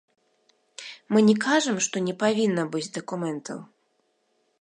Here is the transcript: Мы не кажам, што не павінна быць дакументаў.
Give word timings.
Мы 1.15 1.19
не 1.27 1.35
кажам, 1.45 1.77
што 1.87 1.95
не 2.07 2.15
павінна 2.23 2.63
быць 2.77 2.89
дакументаў. 2.99 3.59